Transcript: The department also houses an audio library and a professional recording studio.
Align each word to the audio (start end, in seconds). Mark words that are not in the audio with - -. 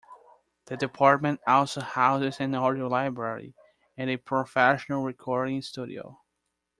The 0.65 0.77
department 0.77 1.41
also 1.45 1.81
houses 1.81 2.39
an 2.39 2.55
audio 2.55 2.87
library 2.87 3.53
and 3.95 4.09
a 4.09 4.17
professional 4.17 5.03
recording 5.03 5.61
studio. 5.61 6.19